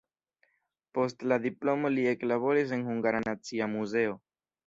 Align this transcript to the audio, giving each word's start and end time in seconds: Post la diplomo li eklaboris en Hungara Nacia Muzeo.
Post 0.97 1.25
la 1.31 1.37
diplomo 1.43 1.91
li 1.97 2.07
eklaboris 2.13 2.73
en 2.79 2.83
Hungara 2.87 3.23
Nacia 3.27 3.71
Muzeo. 3.77 4.19